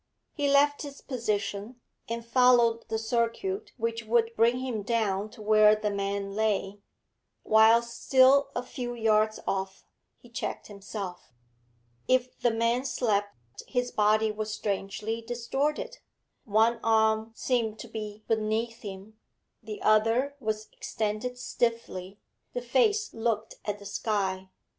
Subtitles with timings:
[0.33, 5.75] He left his position, and followed the circuit which would bring him down to where
[5.75, 6.79] the man lay.
[7.43, 9.85] Whilst still a few yards off,
[10.17, 11.31] he checked himself.
[12.07, 13.37] If the man slept,
[13.67, 15.99] his body was strangely distorted;
[16.45, 19.19] one arm seemed to be beneath him,
[19.61, 22.17] the other was extended stiffly;
[22.53, 24.49] the face looked at the sky.